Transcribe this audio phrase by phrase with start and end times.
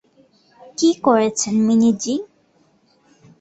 [0.77, 2.13] কী করেছেন মিনি জি?